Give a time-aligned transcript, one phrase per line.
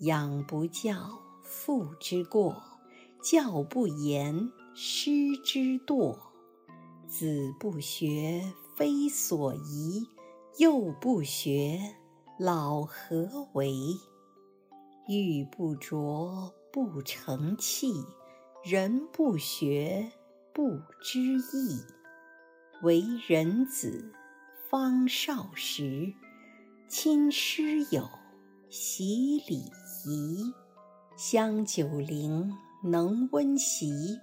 [0.00, 2.54] 养不教，父之过；
[3.22, 5.10] 教不严，师
[5.44, 6.16] 之惰。
[7.06, 10.06] 子不学，非所宜；
[10.56, 11.78] 幼不学，
[12.38, 13.74] 老何为？
[15.06, 17.92] 玉不琢，不成器；
[18.64, 20.10] 人不学，
[20.54, 21.84] 不知义。
[22.82, 24.14] 为人子，
[24.70, 26.14] 方少时，
[26.88, 28.08] 亲师友，
[28.70, 30.52] 习礼仪仪，
[31.16, 34.18] 香九龄，能温席，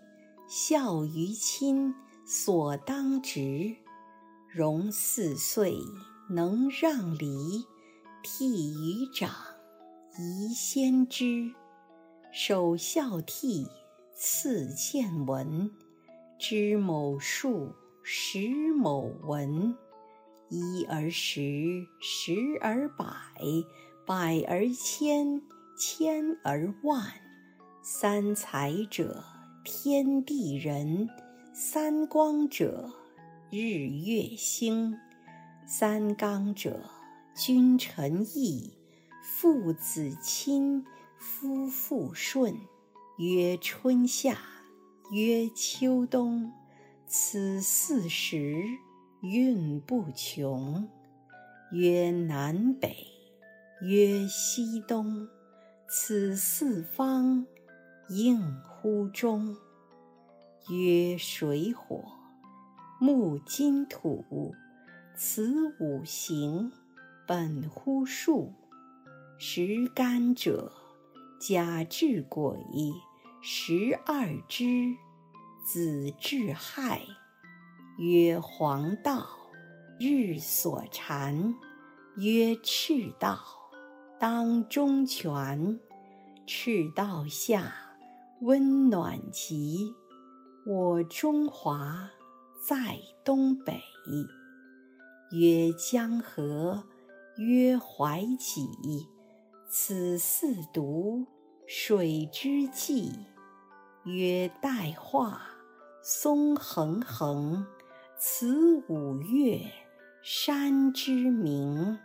[0.48, 1.94] 孝于亲，
[2.26, 3.76] 所当执；
[4.48, 5.78] 融四岁，
[6.30, 7.66] 能让梨，
[8.24, 9.30] 悌于长，
[10.18, 11.54] 宜先知。
[12.32, 13.68] 首孝悌，
[14.14, 15.72] 次见闻，
[16.40, 19.76] 知某数，识某文。
[20.50, 23.06] 一而十，十而百。
[24.06, 25.42] 百而千，
[25.78, 27.04] 千而万。
[27.84, 29.24] 三才者，
[29.64, 31.08] 天地人；
[31.54, 32.92] 三光者，
[33.52, 34.98] 日月星。
[35.68, 36.90] 三纲者，
[37.36, 38.74] 君臣义，
[39.22, 40.84] 父子亲，
[41.18, 42.56] 夫妇顺。
[43.20, 44.38] 曰春夏，
[45.12, 46.52] 曰秋冬，
[47.06, 48.64] 此四时
[49.22, 50.88] 运不穷。
[51.72, 52.96] 曰南北。
[53.82, 55.28] 曰西东，
[55.90, 57.46] 此四方
[58.10, 59.56] 应乎中。
[60.70, 62.04] 曰水火
[63.00, 64.54] 木金土，
[65.16, 66.74] 此五行
[67.26, 68.54] 本乎数。
[69.38, 70.74] 十干者，
[71.40, 72.58] 甲至癸，
[73.42, 74.94] 十二支，
[75.66, 77.02] 子至亥。
[77.98, 79.26] 曰黄道，
[80.02, 81.56] 日所缠。
[82.18, 83.40] 曰赤道。
[84.20, 85.80] 当中泉，
[86.48, 87.72] 赤道下，
[88.42, 89.94] 温暖极。
[90.66, 92.10] 我中华
[92.60, 93.80] 在东北。
[95.32, 96.84] 曰江河，
[97.38, 98.68] 曰淮济，
[99.70, 101.28] 此四渎，
[101.68, 103.12] 水之纪。
[104.04, 105.42] 曰代化，
[106.02, 107.68] 松横横，
[108.18, 109.62] 此五岳，
[110.24, 112.00] 山之名。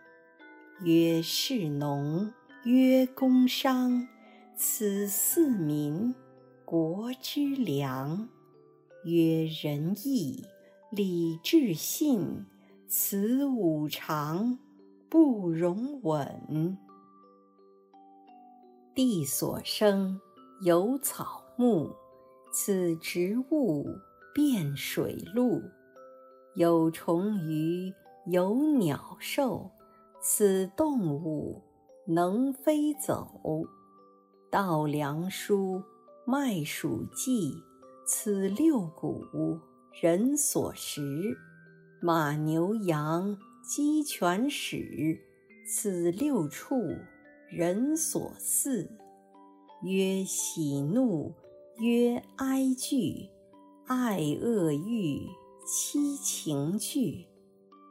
[0.85, 2.33] 曰士农，
[2.65, 4.09] 曰工商，
[4.57, 6.13] 此四民，
[6.65, 8.29] 国之良。
[9.05, 10.45] 曰仁义
[10.91, 12.45] 礼智信，
[12.89, 14.59] 此五常，
[15.09, 16.77] 不容紊。
[18.93, 20.21] 地所生，
[20.63, 21.95] 有草木，
[22.53, 23.87] 此植物，
[24.35, 25.63] 遍水陆。
[26.57, 27.95] 有虫鱼，
[28.27, 29.71] 有鸟兽。
[30.25, 31.61] 此动物
[32.07, 33.27] 能飞走，
[34.53, 35.83] 稻粱菽
[36.25, 37.61] 麦黍稷，
[38.07, 39.59] 此六谷
[40.01, 41.03] 人所食；
[42.01, 45.19] 马牛羊鸡犬豕，
[45.67, 46.77] 此六畜
[47.51, 48.89] 人所饲。
[49.83, 51.35] 曰喜怒，
[51.79, 53.29] 曰哀惧，
[53.87, 55.27] 爱恶欲，
[55.67, 57.27] 七情具，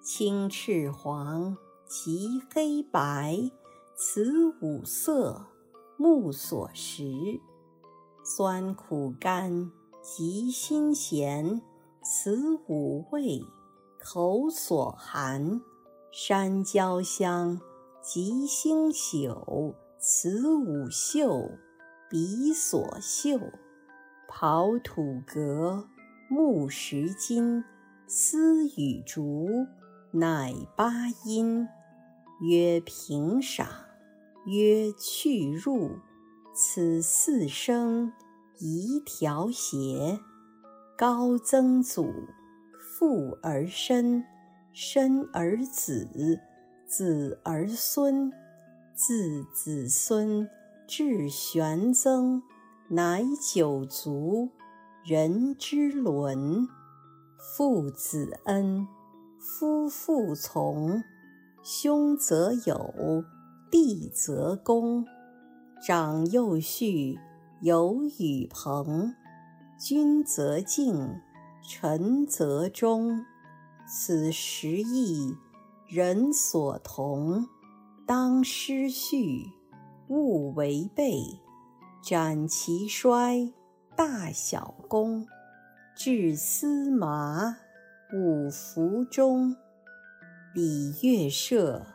[0.01, 1.57] 青赤黄。
[1.93, 3.51] 其黑白，
[3.97, 5.47] 此五色，
[5.97, 7.41] 目所识；
[8.23, 9.69] 酸苦甘，
[10.01, 11.61] 及辛咸，
[12.01, 13.41] 此五味，
[14.01, 15.59] 口所含；
[16.13, 17.59] 山椒香，
[18.01, 21.51] 及星宿，此五嗅，
[22.09, 23.37] 鼻所嗅；
[24.29, 25.89] 刨土革，
[26.29, 27.65] 木石金，
[28.07, 29.49] 丝与竹，
[30.11, 31.67] 乃八音。
[32.41, 33.67] 曰平赏，
[34.47, 35.91] 曰去入，
[36.55, 38.11] 此四声
[38.57, 40.19] 宜调谐。
[40.97, 42.11] 高曾祖，
[42.79, 44.23] 父而身，
[44.73, 46.07] 身而子，
[46.87, 48.31] 子而孙，
[48.95, 50.49] 自子孙
[50.87, 52.41] 至玄曾，
[52.89, 54.49] 乃九族，
[55.05, 56.67] 人之伦。
[57.37, 58.87] 父子恩，
[59.37, 61.03] 夫妇从。
[61.63, 63.23] 兄则友，
[63.69, 65.05] 弟则恭。
[65.85, 67.19] 长幼序，
[67.61, 69.13] 友与朋。
[69.77, 71.21] 君则敬，
[71.61, 73.23] 臣则忠。
[73.87, 75.35] 此时义，
[75.87, 77.47] 人所同。
[78.07, 79.45] 当失序，
[80.07, 81.21] 勿违背。
[82.01, 83.53] 斩其衰，
[83.95, 85.27] 大小功。
[85.95, 87.55] 治司马，
[88.15, 89.55] 五服中。
[90.53, 91.85] 礼乐射，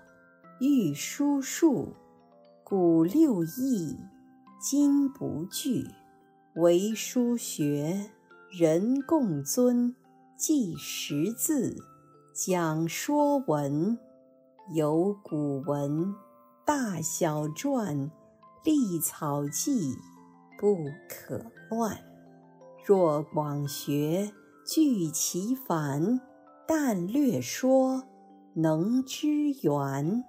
[0.60, 1.92] 御书数。
[2.64, 3.98] 古六艺，
[4.58, 5.86] 今不惧。
[6.54, 8.12] 为书学，
[8.50, 9.94] 人共尊。
[10.38, 11.76] 记识字，
[12.32, 13.98] 讲说文。
[14.72, 16.14] 有古文，
[16.64, 18.10] 大小篆，
[18.64, 19.94] 隶草记，
[20.58, 21.98] 不可乱。
[22.86, 24.32] 若广学，
[24.66, 26.18] 具其繁；
[26.66, 28.02] 但略说，
[28.58, 29.28] 能知
[29.64, 30.24] 源。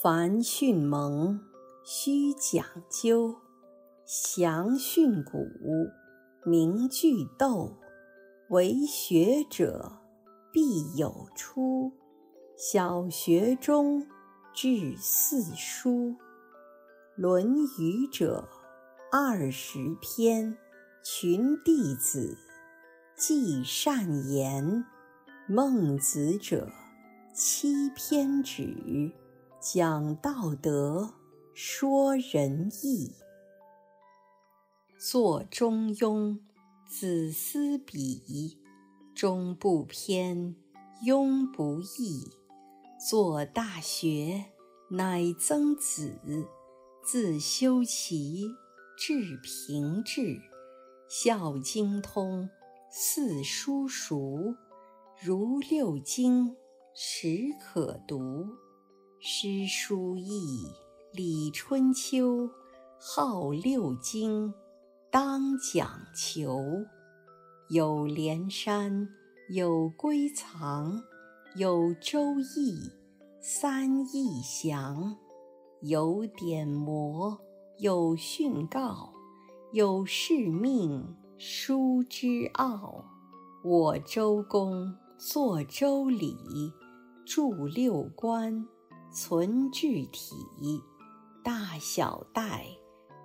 [0.00, 1.40] 凡训蒙，
[1.84, 3.34] 须讲究；
[4.04, 5.44] 详训古，
[6.44, 7.78] 明句读。
[8.50, 9.98] 为学者，
[10.52, 11.90] 必有初。
[12.56, 14.06] 小学中，
[14.54, 16.10] 至四书。
[17.16, 17.44] 《论
[17.76, 18.48] 语》者，
[19.10, 20.56] 二十篇，
[21.02, 22.38] 群弟子，
[23.16, 24.84] 记善言；
[25.48, 26.70] 孟子者，
[27.38, 29.12] 七篇止，
[29.60, 31.12] 讲道德，
[31.52, 33.12] 说仁义。
[34.98, 36.30] 作《中庸》，
[36.88, 38.58] 子思笔，
[39.14, 40.56] 中不偏，
[41.04, 42.26] 庸不易。
[43.06, 44.46] 作《大学》，
[44.96, 46.18] 乃曾子，
[47.04, 48.48] 自修齐，
[48.96, 50.40] 至平治，
[51.06, 52.48] 孝经通，
[52.90, 54.56] 四书熟，
[55.22, 56.56] 如六经，
[56.98, 58.46] 始可读。
[59.20, 60.64] 诗书易，
[61.12, 62.48] 礼春秋，
[62.98, 64.54] 号六经，
[65.10, 66.58] 当讲求。
[67.68, 69.06] 有连山，
[69.50, 71.02] 有归藏。
[71.56, 72.90] 有周易，
[73.42, 75.18] 三易详；
[75.82, 77.38] 有典谟，
[77.76, 79.10] 有训诰，
[79.70, 83.04] 有誓命，书之奥。
[83.62, 86.34] 我周公作周礼，
[87.26, 88.66] 著六官，
[89.12, 90.32] 存具体；
[91.42, 92.64] 大小戴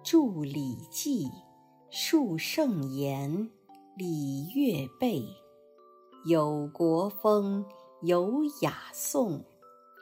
[0.04, 1.30] 著礼记，
[1.90, 3.50] 述圣言，
[3.96, 5.24] 礼乐备。
[6.26, 7.64] 有国风。
[8.04, 9.46] 有雅颂，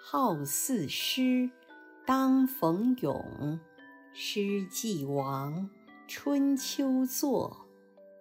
[0.01, 1.51] 好四诗，
[2.05, 3.59] 当逢咏。
[4.13, 5.69] 诗既亡，
[6.07, 7.67] 春秋作。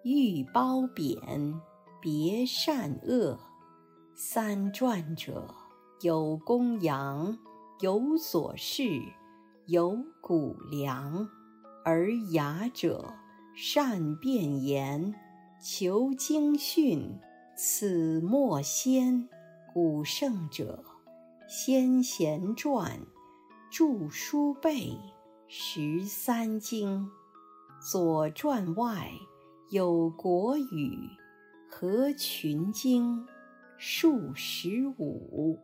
[0.03, 1.61] 欲褒贬，
[2.01, 3.39] 别善恶。
[4.15, 5.55] 三传者，
[6.01, 7.37] 有公羊，
[7.81, 9.01] 有左氏，
[9.65, 11.27] 有谷梁。
[11.83, 13.13] 而雅者，
[13.53, 15.13] 善辩言，
[15.61, 17.19] 求经训，
[17.57, 19.27] 此莫先。
[19.73, 20.83] 古圣者，
[21.49, 23.01] 先贤传，
[23.69, 24.97] 著书备
[25.49, 27.09] 十三经。
[27.91, 29.11] 左传外
[29.69, 30.97] 有国语，
[31.69, 33.27] 合群经，
[33.77, 35.59] 数十五。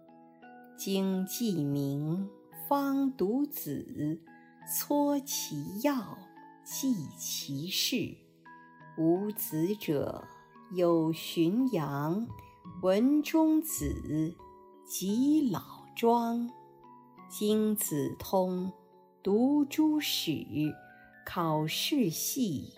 [0.77, 2.29] 经记名，
[2.67, 4.19] 方读子，
[4.67, 6.17] 撮其要，
[6.65, 8.17] 记其事。
[8.97, 10.27] 无子者，
[10.73, 12.27] 有荀扬。
[12.81, 14.35] 文中子，
[14.85, 15.61] 及老
[15.95, 16.49] 庄，
[17.29, 18.73] 经子通，
[19.23, 20.45] 读诸史，
[21.25, 22.73] 考世系，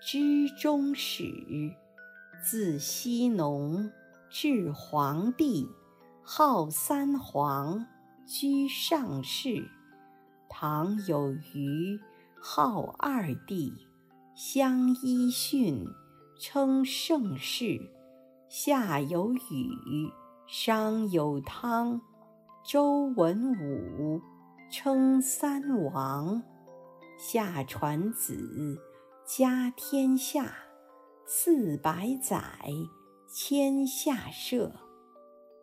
[0.00, 1.24] 知终始。
[2.44, 3.90] 自羲农
[4.30, 5.68] 至黄帝，
[6.32, 7.84] 号三皇，
[8.24, 9.68] 居上世。
[10.48, 11.98] 唐有虞，
[12.40, 13.74] 号二帝，
[14.36, 15.84] 相揖逊，
[16.38, 17.80] 称盛世。
[18.48, 20.12] 夏有禹，
[20.46, 22.00] 商有汤，
[22.64, 24.22] 周文武，
[24.70, 26.44] 称三王。
[27.18, 28.80] 夏传子，
[29.26, 30.54] 家天下，
[31.26, 32.40] 四百载，
[33.26, 34.72] 迁下社。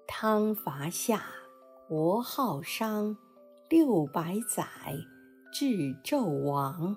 [0.08, 1.22] 汤伐夏，
[1.88, 3.16] 国号商，
[3.70, 4.66] 六百载，
[5.52, 5.66] 至
[6.02, 6.96] 纣王。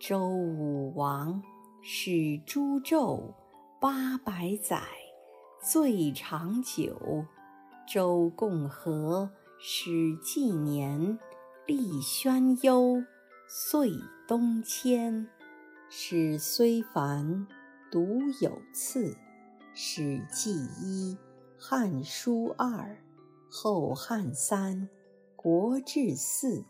[0.00, 1.42] 周武王，
[1.82, 3.34] 始诛纣，
[3.78, 4.82] 八百载。
[5.62, 7.26] 最长久，
[7.86, 11.18] 周共和始纪年，
[11.66, 13.04] 立宣幽，
[13.46, 13.92] 岁
[14.26, 15.28] 东迁。
[15.90, 17.46] 史虽繁，
[17.92, 19.10] 独有次。
[19.78, 21.14] 《史记》一，
[21.58, 23.02] 《汉书》二，
[23.50, 24.82] 《后汉》三，
[25.36, 26.66] 《国志》四，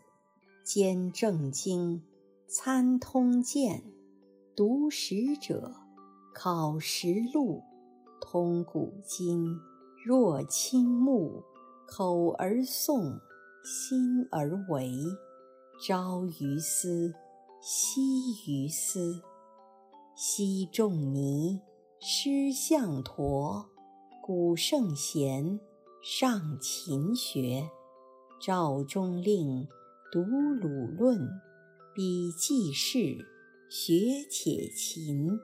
[0.63, 2.01] 兼正经，
[2.47, 3.83] 参通鉴，
[4.55, 5.75] 读史者，
[6.33, 7.61] 考实录，
[8.21, 9.59] 通古今。
[10.05, 11.43] 若亲目，
[11.85, 13.19] 口而诵，
[13.65, 14.89] 心而为。
[15.85, 17.13] 朝于斯，
[17.61, 18.01] 夕
[18.47, 19.21] 于斯。
[20.15, 21.59] 昔仲尼，
[21.99, 23.69] 师向陀，
[24.27, 25.57] 古圣贤，
[26.03, 27.69] 上勤学。
[28.41, 29.65] 赵中令，
[30.11, 30.67] 读鲁
[30.99, 31.29] 论，
[31.95, 33.25] 笔记事，
[33.69, 35.39] 学且勤。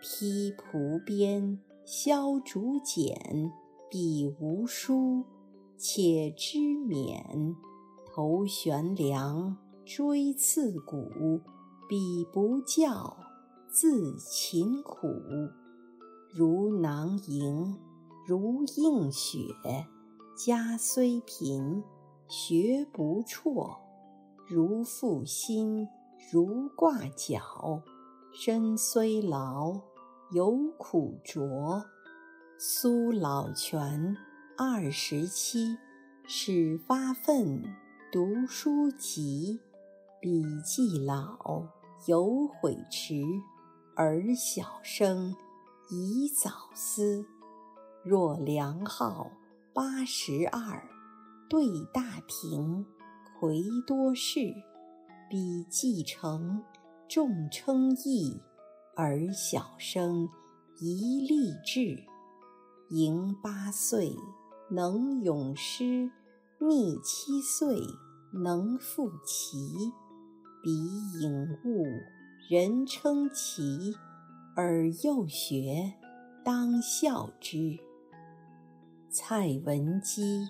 [0.00, 3.52] 披蒲编，削竹简，
[3.90, 5.26] 笔无书，
[5.76, 7.54] 且知勉。
[8.06, 9.54] 头悬梁，
[9.84, 11.42] 锥刺股，
[11.86, 13.18] 彼不教，
[13.68, 15.08] 自勤苦。
[16.32, 17.76] 如囊萤，
[18.26, 19.38] 如映雪，
[20.34, 21.84] 家虽贫，
[22.26, 23.76] 学不辍。
[24.48, 25.86] 如负薪，
[26.32, 27.82] 如挂角，
[28.32, 29.78] 身虽劳，
[30.32, 31.84] 犹苦卓。
[32.58, 34.16] 苏老泉
[34.56, 35.76] 二十七，
[36.26, 37.62] 始发愤。
[38.10, 39.60] 读书籍，
[40.22, 41.66] 笔记老，
[42.06, 43.22] 犹悔迟。
[43.94, 45.36] 而小生，
[45.90, 47.26] 宜早思。
[48.04, 49.30] 若梁浩
[49.72, 50.86] 八十二，
[51.48, 52.84] 对大廷，
[53.40, 54.54] 魁多士。
[55.30, 56.62] 彼继承，
[57.08, 58.42] 众称义。
[58.94, 60.28] 而小生，
[60.78, 62.04] 宜立志。
[62.90, 64.14] 盈八岁，
[64.70, 66.10] 能咏诗；
[66.58, 67.80] 逆七岁。
[68.34, 69.92] 能复其，
[70.62, 70.72] 彼
[71.20, 71.84] 颖悟，
[72.50, 73.94] 人称奇，
[74.56, 75.94] 而幼学，
[76.44, 77.78] 当效之。
[79.16, 80.48] 蔡文姬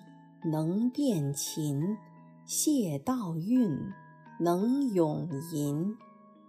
[0.51, 1.99] 能辨琴，
[2.47, 3.93] 谢道韫
[4.41, 5.95] 能咏吟。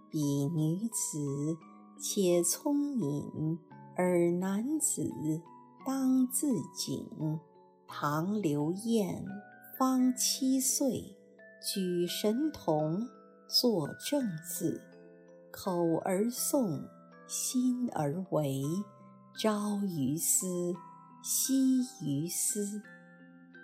[0.08, 1.58] 彼女子
[2.00, 3.58] 且聪敏，
[3.94, 5.12] 而男子
[5.84, 7.38] 当自警。
[7.86, 9.22] 唐刘晏
[9.78, 11.14] 方七岁。
[11.70, 13.06] 举神童，
[13.46, 14.80] 作正字，
[15.50, 16.80] 口而诵，
[17.26, 18.62] 心而为。
[19.38, 20.74] 朝于斯，
[21.28, 22.80] 夕于斯。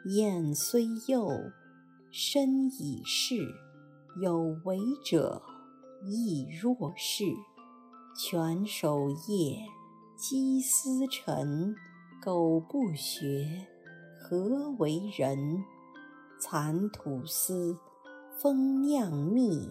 [0.05, 1.31] 晏虽幼，
[2.11, 3.37] 身已仕，
[4.21, 5.41] 有为者
[6.05, 7.25] 亦若是。
[8.19, 9.61] 犬守夜，
[10.17, 11.77] 鸡司晨，
[12.21, 13.69] 苟不学，
[14.19, 15.63] 何为人？
[16.41, 17.79] 蚕吐丝。
[18.39, 19.71] 蜂酿蜜，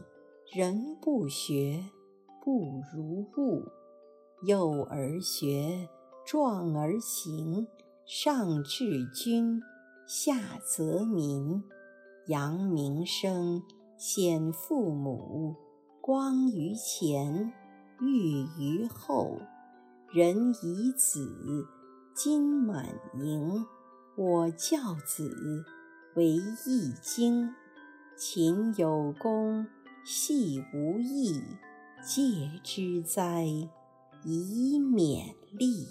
[0.53, 1.83] 人不学，
[2.41, 3.65] 不如物。
[4.43, 5.89] 幼而学，
[6.25, 7.67] 壮而行，
[8.05, 9.61] 上治君，
[10.07, 11.63] 下则民。
[12.27, 13.63] 扬名声，
[13.97, 15.55] 显父母，
[16.01, 17.53] 光于前，
[17.99, 19.37] 裕于后。
[20.11, 21.67] 人以子，
[22.15, 23.65] 金满盈。
[24.17, 25.65] 我教子，
[26.15, 26.27] 为
[26.65, 27.53] 易经。
[28.17, 29.65] 勤有功，
[30.03, 31.41] 戏无益，
[32.03, 33.45] 戒之哉，
[34.23, 35.87] 以勉励。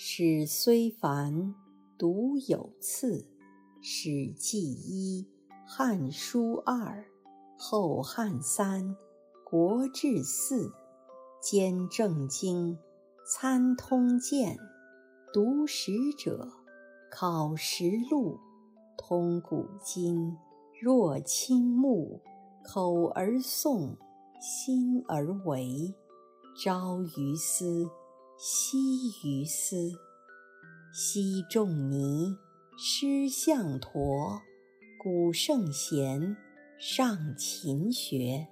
[0.00, 1.56] 史虽繁，
[1.98, 3.26] 读有次。
[3.82, 5.26] 史记一，
[5.66, 7.04] 汉书二，
[7.58, 8.96] 后汉三，
[9.44, 10.72] 国志四。
[11.42, 12.78] 兼正经，
[13.26, 14.56] 参通鉴，
[15.32, 16.48] 读史者，
[17.10, 18.38] 考实录。
[18.96, 20.36] 通古今，
[20.80, 22.22] 若亲目，
[22.62, 23.96] 口而诵，
[24.40, 25.92] 心而为。
[26.56, 27.90] 朝于斯，
[28.40, 29.90] 夕于斯。
[30.92, 32.36] 昔仲尼，
[32.76, 34.40] 师向陀，
[35.02, 36.36] 古圣贤，
[36.78, 38.46] 上勤学。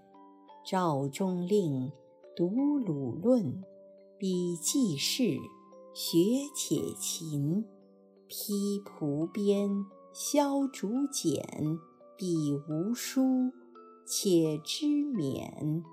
[0.69, 1.93] 赵中令，
[2.35, 3.63] 读鲁论，
[4.19, 5.39] 笔记事，
[5.95, 6.19] 学
[6.53, 7.65] 且勤。
[8.27, 9.87] 披蒲编。
[10.13, 11.79] 削竹简，
[12.17, 13.53] 彼无书，
[14.05, 15.85] 且知勉。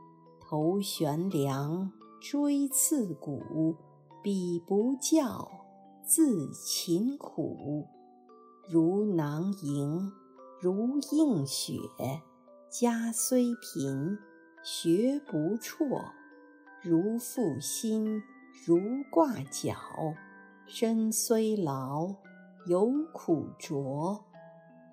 [0.42, 1.92] 头悬梁，
[2.24, 3.76] 锥刺股，
[4.22, 5.52] 彼不教，
[6.06, 7.86] 自勤苦。
[8.70, 10.10] 如囊萤，
[10.62, 11.74] 如映雪。
[12.70, 14.18] 家虽贫，
[14.64, 15.86] 学不辍。
[16.82, 18.24] 如负薪，
[18.66, 18.80] 如
[19.12, 19.76] 挂角。
[20.66, 22.16] 身虽劳。
[22.68, 24.24] 犹苦卓，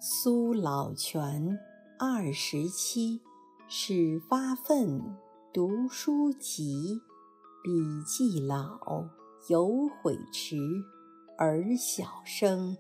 [0.01, 1.57] 苏老泉
[1.97, 3.21] 二十七，
[3.69, 5.01] 始发愤，
[5.53, 7.01] 读书籍，
[7.63, 9.05] 笔记老，
[9.49, 10.57] 犹悔迟。
[11.37, 12.77] 而小生，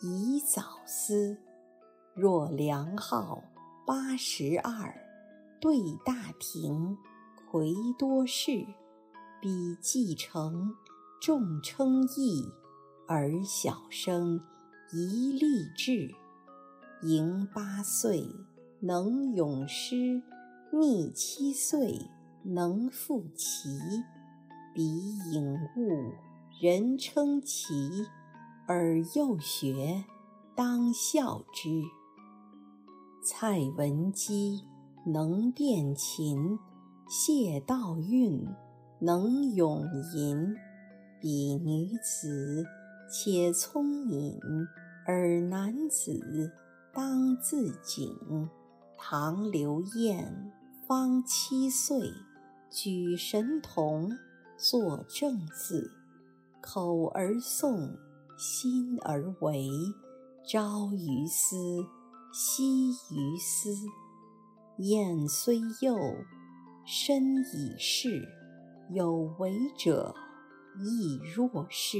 [0.00, 1.36] 宜早思。
[2.14, 3.42] 若梁浩
[3.84, 4.94] 八十二，
[5.60, 6.96] 对大庭，
[7.50, 8.64] 魁多士，
[9.40, 10.74] 彼既成，
[11.20, 12.48] 众称义，
[13.08, 14.40] 而小生
[14.92, 16.14] 宜立志。
[17.02, 18.28] 盈八岁，
[18.80, 20.22] 能咏诗；
[20.72, 22.10] 逆七岁，
[22.44, 23.68] 能赋棋。
[24.72, 26.12] 彼颖悟，
[26.60, 28.06] 人称奇，
[28.66, 30.04] 而幼学，
[30.54, 31.82] 当效之。
[33.24, 34.64] 蔡文姬
[35.04, 36.58] 能辨琴，
[37.08, 38.46] 谢道韫
[39.00, 39.84] 能咏
[40.14, 40.54] 吟。
[41.20, 42.64] 彼女子
[43.10, 44.38] 且聪敏，
[45.04, 46.52] 而男子
[46.94, 48.48] 当自警。
[48.96, 50.52] 唐刘晏
[50.86, 52.12] 方七岁，
[52.70, 54.16] 举神童，
[54.62, 55.90] 作正字，
[56.60, 57.96] 口而诵，
[58.36, 59.70] 心而为，
[60.46, 61.56] 朝于斯。
[62.30, 63.74] 夕于斯，
[64.76, 65.96] 晏虽幼，
[66.84, 68.28] 身已仕。
[68.90, 70.14] 有为者
[70.78, 71.98] 亦若是。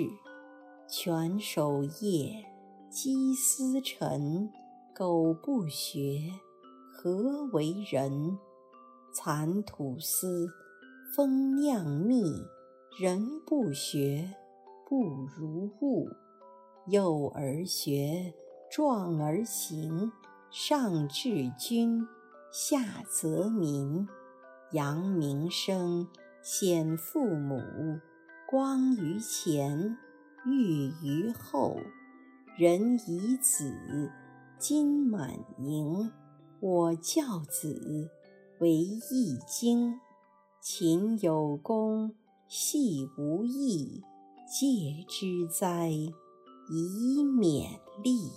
[0.86, 2.44] 犬守夜，
[2.90, 4.52] 鸡司晨，
[4.94, 6.30] 苟不学，
[6.92, 8.38] 何为人？
[9.14, 10.46] 蚕吐丝，
[11.16, 12.46] 蜂酿蜜，
[13.00, 14.32] 人不学，
[14.88, 15.02] 不
[15.36, 16.08] 如物。
[16.86, 18.32] 幼而学，
[18.70, 20.12] 壮而行。
[20.52, 22.06] 上治君，
[22.52, 24.06] 下则民。
[24.70, 26.06] 扬名声，
[26.42, 27.60] 显父母。
[28.48, 29.96] 光于前，
[30.46, 31.76] 裕于后。
[32.56, 34.12] 人以子，
[34.58, 36.12] 金满盈。
[36.60, 38.08] 我教子，
[38.60, 39.98] 为易经。
[40.60, 42.14] 勤有功，
[42.46, 44.02] 戏无益。
[44.46, 48.28] 戒之哉，以勉励。